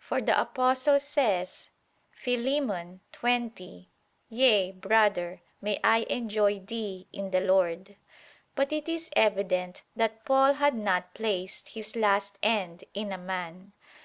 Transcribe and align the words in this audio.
For 0.00 0.20
the 0.20 0.40
Apostle 0.40 0.98
says 0.98 1.70
(Philem. 2.12 2.98
20): 3.12 3.88
"Yea, 4.28 4.72
brother, 4.72 5.40
may 5.60 5.78
I 5.84 5.98
enjoy 6.10 6.58
thee 6.58 7.06
in 7.12 7.30
the 7.30 7.40
Lord." 7.40 7.94
But 8.56 8.72
it 8.72 8.88
is 8.88 9.08
evident 9.14 9.82
that 9.94 10.24
Paul 10.24 10.54
had 10.54 10.74
not 10.74 11.14
placed 11.14 11.68
his 11.68 11.94
last 11.94 12.40
end 12.42 12.82
in 12.92 13.12
a 13.12 13.18
man. 13.18 13.72